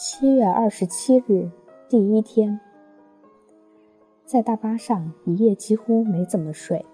[0.00, 1.50] 七月二十七日，
[1.88, 2.60] 第一天，
[4.24, 6.86] 在大巴上一夜几乎没怎么睡。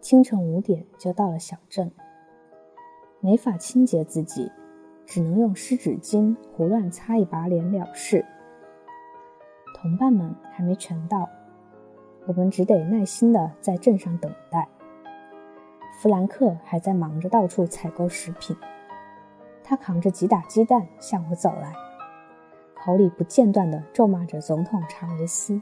[0.00, 1.90] 清晨五点就到了小镇，
[3.18, 4.52] 没法清洁自己，
[5.04, 8.24] 只能用湿纸巾胡乱擦一把脸了事。
[9.74, 11.28] 同伴们还没全到，
[12.28, 14.68] 我们只得耐心的在镇上等待。
[15.98, 18.56] 弗兰克还在忙着到处采购食品，
[19.64, 21.74] 他扛着几打鸡蛋向我走来。
[22.86, 25.60] 口里不间断地咒骂着总统查韦斯：“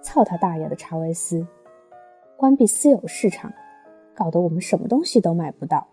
[0.00, 1.44] 操他大爷的查韦斯！
[2.36, 3.52] 关闭私有市场，
[4.14, 5.88] 搞得我们什么东西都买不到。”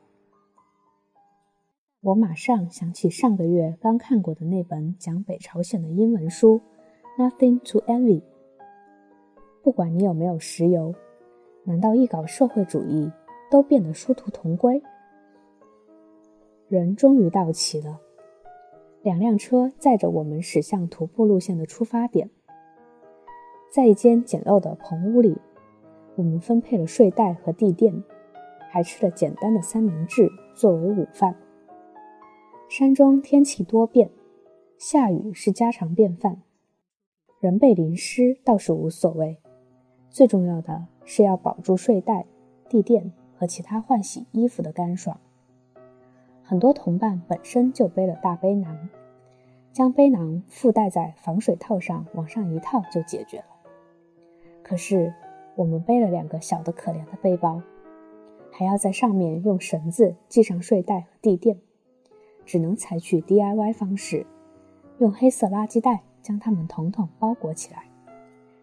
[2.02, 6.62] 我马上想起上个月刚看过的那本讲北朝鲜的英文书
[7.20, 8.22] 《Nothing to Envy》。
[9.63, 10.94] 不管你有没有石油，
[11.63, 13.12] 难道一搞社会主义
[13.49, 14.80] 都变得殊途同归？
[16.68, 17.99] 人终于到齐了。
[19.06, 22.28] 两辆车载着我们驶向徒步路线的出发点，
[23.72, 25.38] 在一间简陋的棚屋里，
[26.16, 28.04] 我们分配了睡袋和地垫，
[28.72, 31.36] 还吃了简单的三明治作为午饭。
[32.68, 34.10] 山中天气多变，
[34.80, 36.42] 下雨是家常便饭，
[37.40, 39.38] 人被淋湿倒是无所谓，
[40.10, 42.26] 最重要的是要保住睡袋、
[42.68, 45.20] 地垫和其他换洗衣服的干爽。
[46.48, 48.90] 很多同伴本身就背了大背囊，
[49.74, 53.46] 将背囊附带在防水套上，往上一套就解决了。
[54.62, 55.12] 可是
[55.55, 57.63] 我们背了两个小的可怜的背包，
[58.52, 61.57] 还要在上面用绳子系上睡袋和地垫，
[62.46, 64.28] 只能采取 DIY 方式，
[65.00, 67.85] 用黑色垃圾袋将它们统统包裹起来，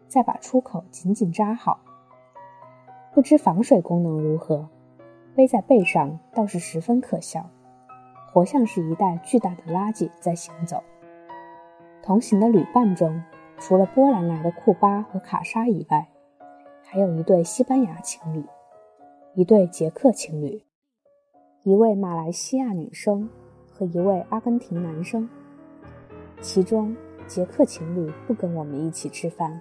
[0.07, 1.81] 再把出口紧紧扎好。
[3.13, 4.69] 不知防水功能如何，
[5.35, 7.51] 背在背上倒是十分可笑。
[8.33, 10.83] 活像是一袋巨大的垃圾在行走。
[12.03, 13.23] 同行的旅伴中，
[13.59, 16.09] 除了波兰来的库巴和卡莎以外，
[16.83, 18.45] 还有一对西班牙情侣，
[19.35, 20.65] 一对捷克情侣，
[21.63, 23.29] 一位马来西亚女生
[23.71, 25.29] 和一位阿根廷男生。
[26.41, 26.97] 其中，
[27.27, 29.61] 捷克情侣不跟我们一起吃饭，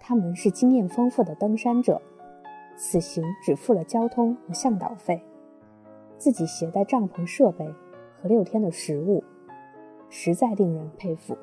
[0.00, 2.00] 他们是经验丰富的登山者，
[2.76, 5.22] 此行只付了交通和向导费。
[6.18, 7.66] 自己携带帐篷设备
[8.20, 9.22] 和六天的食物，
[10.08, 11.36] 实在令人佩服。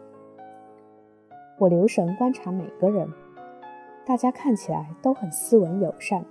[1.59, 3.07] 我留神观察每个人，
[4.05, 6.25] 大家看起来都很斯文友善，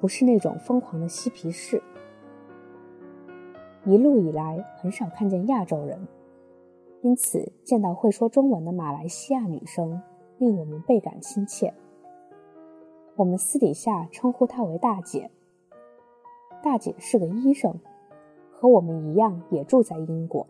[0.00, 1.82] 不是那种疯狂的嬉皮士。
[3.84, 6.06] 一路以来很少看见亚洲人，
[7.02, 10.00] 因此见到会说中文的马来西亚女生，
[10.38, 11.74] 令我们倍感亲切。
[13.16, 15.30] 我们私底下称呼她为大姐。
[16.64, 17.78] 大姐是个医生，
[18.50, 20.46] 和我们一样也住在英国，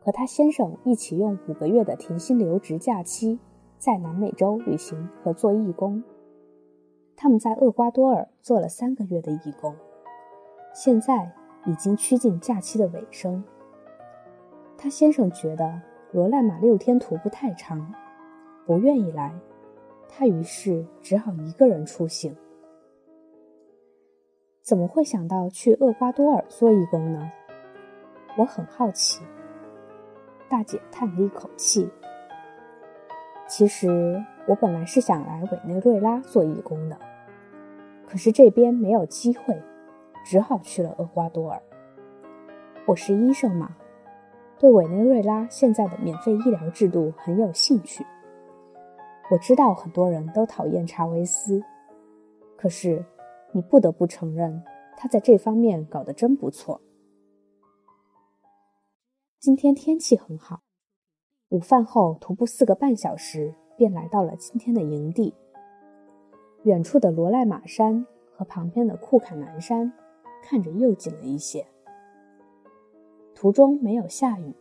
[0.00, 3.38] 和她先生一起用五个月的停薪留职假期
[3.76, 6.02] 在南美洲旅行和做义工。
[7.14, 9.76] 他们在厄瓜多尔做了三个月的义工，
[10.72, 11.30] 现在
[11.66, 13.44] 已经趋近假期的尾声。
[14.78, 17.92] 他先生觉得罗赖马六天徒步太长，
[18.64, 19.38] 不愿意来，
[20.08, 22.34] 他于是只好一个人出行。
[24.68, 27.32] 怎么会想到去厄瓜多尔做义工呢？
[28.36, 29.24] 我很好奇。
[30.46, 31.88] 大姐叹了一口气。
[33.46, 36.98] 其实我本来是想来委内瑞拉做义工的，
[38.06, 39.58] 可是这边没有机会，
[40.22, 41.58] 只好去了厄瓜多尔。
[42.84, 43.74] 我是医生嘛，
[44.58, 48.04] 对委内瑞拉现在的免费医疗制度很有兴趣。
[49.30, 51.64] 我知道很多人都讨厌查韦斯，
[52.54, 53.02] 可是。
[53.52, 54.62] 你不得不承认，
[54.96, 56.80] 他在这方面搞得真不错。
[59.40, 60.60] 今天天气很好，
[61.48, 65.34] 午饭后徒步四个半小时，便来到了今天的营地。
[66.64, 68.04] 远处的罗赖马山
[68.34, 69.92] 和旁边的库坎南山
[70.42, 71.66] 看着又近了一些。
[73.34, 74.52] 途中没有下雨，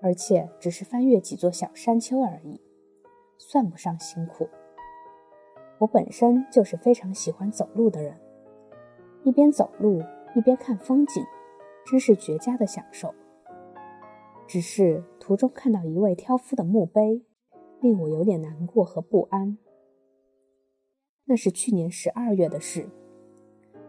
[0.00, 2.60] 而且只是翻越几座小山丘而已，
[3.38, 4.48] 算不上辛苦。
[5.82, 8.16] 我本身就是非常喜欢走路的人，
[9.24, 10.00] 一边走路
[10.36, 11.24] 一边看风景，
[11.84, 13.12] 真是绝佳的享受。
[14.46, 17.24] 只是途中看到一位挑夫的墓碑，
[17.80, 19.58] 令我有点难过和不安。
[21.24, 22.88] 那是去年十二月的事，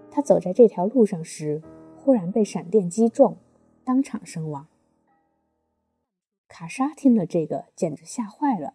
[0.10, 1.62] 他走在这条路上时，
[1.96, 3.38] 忽然被闪电击中，
[3.84, 4.66] 当场身亡。
[6.48, 8.74] 卡莎听了这个，简直吓坏了，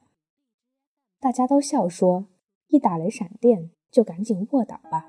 [1.19, 2.27] 大家都笑说。
[2.69, 5.07] 一打雷闪电，就赶紧卧倒吧。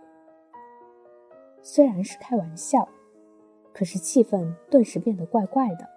[1.61, 2.87] 虽然是开玩笑，
[3.73, 5.87] 可是气氛顿时变得怪怪的。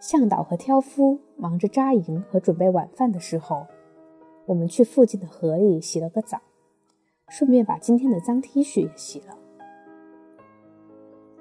[0.00, 3.66] 向导和挑夫忙着扎营和准备晚饭的时候，
[4.46, 6.40] 我们去附近的河里洗了个澡，
[7.28, 9.38] 顺便把今天的脏 T 恤也洗了。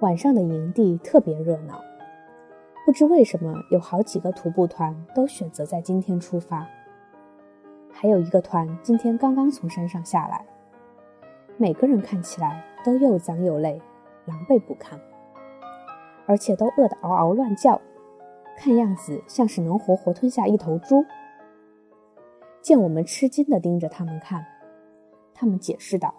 [0.02, 1.82] 晚上的营地特别热闹，
[2.86, 6.68] 不知为什么有好几个徒步团都选择在今天出发，
[7.92, 10.46] 还有一个团今天刚刚从山上下来，
[11.58, 13.80] 每个人看起来都又脏又累，
[14.26, 15.00] 狼狈不堪，
[16.26, 17.80] 而且都饿得嗷嗷乱叫。
[18.58, 21.04] 看样子像是能活活吞下一头猪。
[22.62, 24.46] 见我们吃惊地盯着他们看，
[25.34, 26.14] 他们解释道：“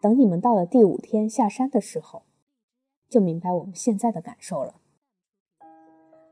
[0.00, 2.22] 等你们到了第五天下山的时候，
[3.08, 4.76] 就明白我们现在的感受了。”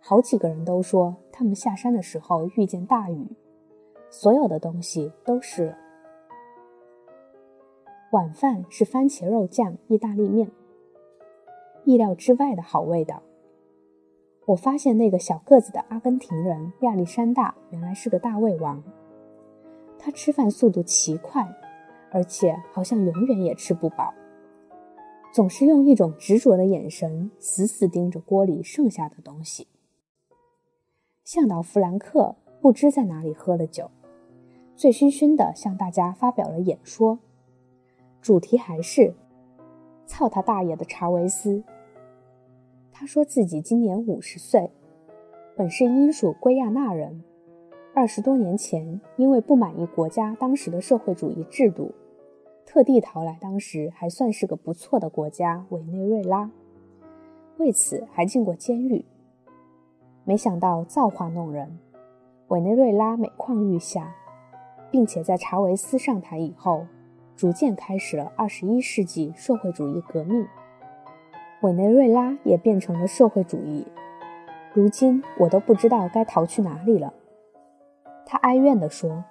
[0.00, 3.36] 好几个人都说，他们下山的时候遇见大雨，
[4.16, 5.74] 所有的东西都是。
[8.12, 10.52] 晚饭是番茄肉酱意大利面，
[11.84, 13.24] 意料之外的好味道。
[14.46, 18.80] 我发现那个小个子的阿根廷人亚历山大原来是个大胃王。
[19.98, 21.44] 他吃饭速度奇快，
[22.12, 24.14] 而且好像永远也吃不饱，
[25.32, 29.66] 总是用一种执着的眼神死死盯着锅里剩下的东西。
[31.24, 33.90] 向导弗兰克不知在哪里喝了酒，
[34.76, 37.18] 醉醺醺地向大家发表了演说，
[38.20, 39.14] 主题还是
[40.04, 41.62] “操他大爷的查韦斯”。
[42.92, 44.70] 他说自己今年五十岁，
[45.56, 47.22] 本是英属圭亚那人。
[47.94, 51.92] 二十多年前，因为不满意国家当时的社会主义制度，
[52.66, 56.50] 特地逃来当时还算是个不错的国家委内瑞拉，
[57.58, 59.04] 为此还进过监狱。
[60.24, 61.78] 没想到造化弄人，
[62.48, 64.12] 委内瑞拉每况愈下，
[64.94, 66.86] 并且在查韦斯上台以后，
[67.34, 70.46] 逐渐开始了二十一世纪社会主义革命。
[71.62, 73.84] 委内瑞拉也变成了社会主义，
[74.72, 77.12] 如今我都不知道该逃去哪里了。
[78.24, 79.24] 他哀怨地说。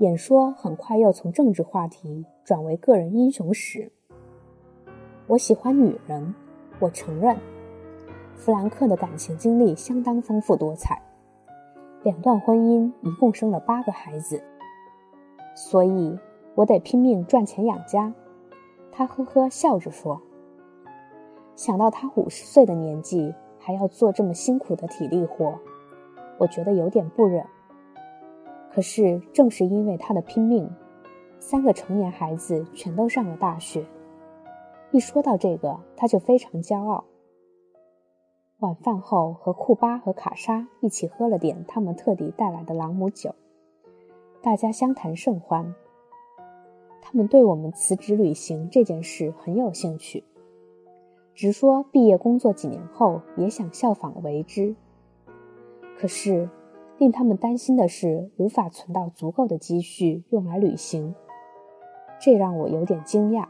[0.00, 3.92] 演说很快又从政治话题转为个人英雄史。
[5.28, 6.34] 我喜欢女人，
[6.80, 7.36] 我承认。
[8.34, 11.00] 弗兰克的感情经历相当丰富多彩，
[12.02, 14.42] 两段婚姻一共生了八个孩子，
[15.54, 16.18] 所以
[16.54, 18.14] 我得拼命赚钱养家。
[18.92, 20.20] 他呵呵笑着说。
[21.56, 25.58] 想到他五十岁的年纪还要做这么辛苦的体力活，
[26.38, 27.44] 我觉得有点不忍。
[28.72, 30.70] 可是正是因为他的拼命，
[31.40, 33.84] 三个成年孩子全都上了大学。
[34.92, 37.04] 一说到这个，他就非常骄傲。
[38.60, 43.32] 晚饭后，和库巴和卡莎一起喝了点他们特地带来的朗姆酒，
[44.42, 45.76] 大家相谈甚欢。
[47.00, 50.24] 他们对我们辞职旅行这件事很有兴趣。
[51.36, 54.74] 直说毕业工作几年后也想效仿为之，
[55.96, 56.50] 可是
[56.98, 61.14] 令他们担心的是无法存到足够的积蓄用来旅行，
[62.20, 63.46] 这让我有点惊讶。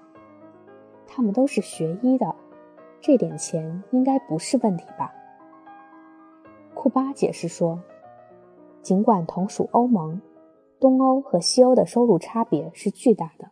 [1.06, 2.34] 他们都是学医的，
[3.00, 5.12] 这点钱应该不是问题吧？
[6.74, 7.80] 库巴解释说，
[8.82, 10.20] 尽管同属欧盟，
[10.80, 13.48] 东欧和西欧的收入差别是巨大的，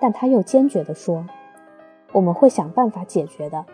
[0.00, 1.26] 但他又坚决地说。
[2.12, 3.66] 我们会想办法解决的，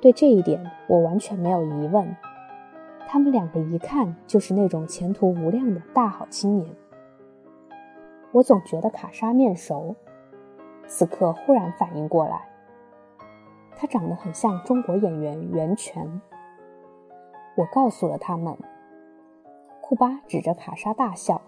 [0.00, 2.16] 对这一点我完全没有疑问。
[3.08, 6.70] 他们两个一看就是那种前途无量的大好青年。
[8.30, 9.96] 我总觉得卡莎面熟，
[10.86, 12.49] 此刻忽然反应过来，
[13.80, 16.20] 他长得很像中国演员袁泉。
[17.56, 18.54] 我告诉了他们，
[19.80, 21.40] 库巴指着卡莎大笑：“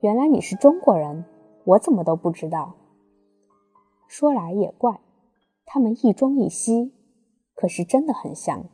[0.00, 1.24] 原来你是中国人，
[1.64, 2.74] 我怎么都不知道。”
[4.06, 5.00] 说来也怪，
[5.64, 6.92] 他们一中一西，
[7.54, 8.66] 可是真的很像。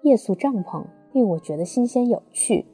[0.00, 2.64] 夜宿帐篷令我觉得新鲜有趣，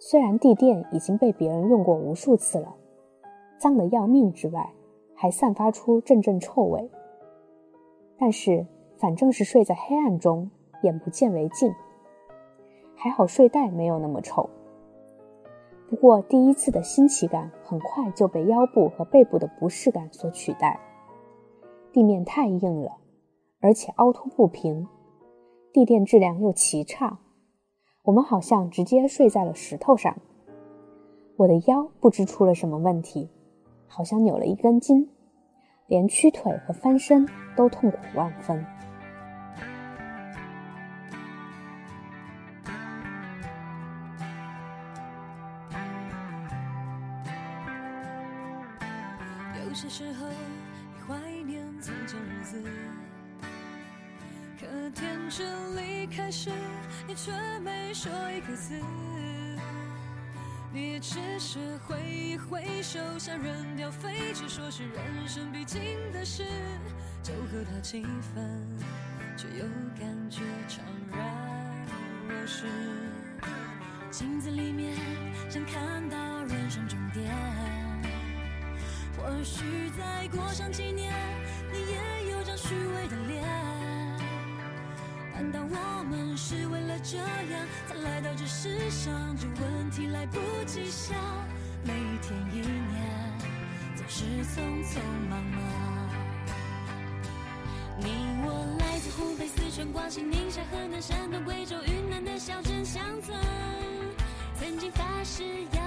[0.00, 2.74] 虽然地垫已经被别人用过无数次了，
[3.56, 4.72] 脏得要命之外，
[5.22, 6.90] 还散发出阵阵臭味。
[8.18, 8.66] 但是
[8.98, 10.50] 反正是睡在黑暗中，
[10.82, 11.72] 眼不见为净，
[12.96, 14.50] 还好睡袋没有那么臭。
[15.88, 20.80] 不过，第一次的新奇感很快就被腰部和背部的不适感所取代。
[21.92, 22.96] 地面太硬了，
[23.60, 24.88] 而且凹凸不平，
[25.72, 27.20] 地垫质量又奇差，
[28.02, 30.16] 我们好像直接睡在了石头上。
[31.36, 33.30] 我的腰不知出了什么问题，
[33.94, 35.06] 好像扭了一根筋，
[35.86, 38.64] 连屈腿和翻身都痛苦万分。
[49.66, 52.64] 有些时候，你怀念从前日子。
[54.58, 56.50] 可天真离开时，
[57.06, 57.30] 你却
[57.60, 58.74] 没说一个字。
[60.74, 65.80] 你只是挥一挥手，像扔掉废纸，说是人生必经
[66.12, 66.44] 的事，
[67.22, 68.02] 就和他七
[68.34, 68.66] 分，
[69.36, 69.64] 却又
[70.00, 70.78] 感觉怅
[71.10, 71.86] 然
[72.26, 72.64] 若失。
[74.10, 74.96] 镜子里面
[75.50, 77.30] 想看到人生终点，
[79.16, 81.12] 或许再过上几年。
[87.12, 91.14] 这样才来到这世上这问题来不及想
[91.84, 93.38] 每一天一年
[93.94, 95.62] 总是匆匆忙忙。
[97.98, 98.06] 你
[98.46, 103.38] 我来自湖北四川广西宁夏河南山东贵州云南的小镇乡村
[104.58, 105.81] 曾经发誓要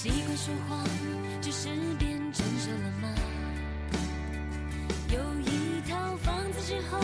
[0.00, 0.86] 习惯说谎，
[1.42, 3.12] 只是变成熟了吗？
[5.10, 7.00] 有一套房子之后，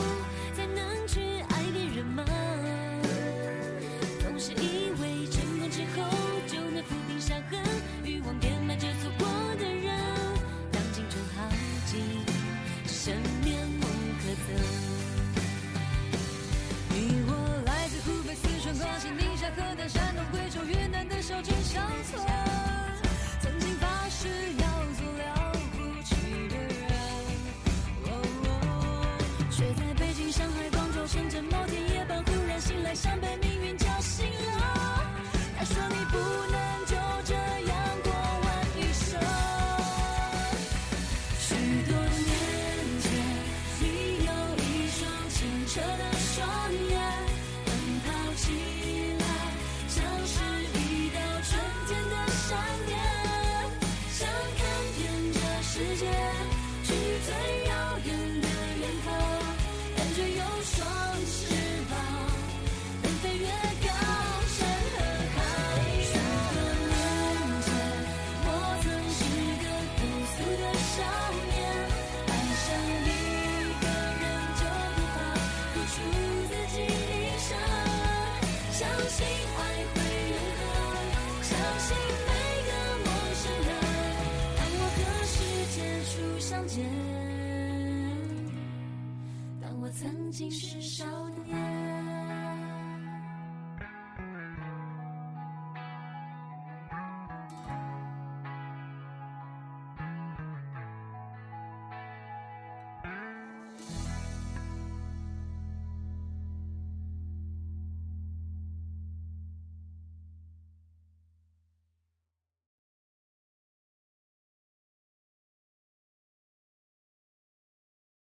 [0.55, 2.25] 才能去爱别人吗？
[4.21, 6.09] 总是以为成功之后
[6.47, 7.61] 就能抚平伤痕，
[8.05, 9.93] 欲望填满着错过的人，
[10.71, 11.51] 当青春耗
[11.87, 12.01] 尽，
[12.87, 13.89] 只剩面目
[14.23, 14.94] 可憎。